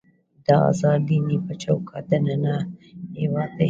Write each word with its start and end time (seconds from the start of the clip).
د 0.45 0.47
ازاد 0.69 0.99
دینۍ 1.07 1.37
په 1.45 1.53
چوکاټ 1.61 2.03
دننه 2.11 2.55
هېواد 3.19 3.49
دی. 3.55 3.59